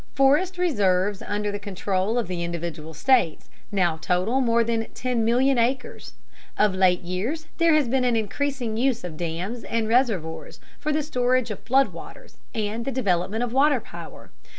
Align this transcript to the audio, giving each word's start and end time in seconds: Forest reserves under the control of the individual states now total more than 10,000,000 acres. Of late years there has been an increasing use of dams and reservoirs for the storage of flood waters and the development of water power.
Forest 0.15 0.57
reserves 0.57 1.21
under 1.21 1.51
the 1.51 1.59
control 1.59 2.17
of 2.17 2.27
the 2.27 2.43
individual 2.43 2.95
states 2.95 3.51
now 3.71 3.97
total 3.97 4.41
more 4.41 4.63
than 4.63 4.85
10,000,000 4.85 5.59
acres. 5.61 6.13
Of 6.57 6.73
late 6.73 7.01
years 7.03 7.45
there 7.59 7.75
has 7.75 7.87
been 7.87 8.03
an 8.03 8.15
increasing 8.15 8.77
use 8.77 9.03
of 9.03 9.15
dams 9.15 9.63
and 9.63 9.87
reservoirs 9.87 10.59
for 10.79 10.91
the 10.91 11.03
storage 11.03 11.51
of 11.51 11.59
flood 11.59 11.89
waters 11.89 12.37
and 12.55 12.83
the 12.83 12.91
development 12.91 13.43
of 13.43 13.53
water 13.53 13.79
power. 13.79 14.31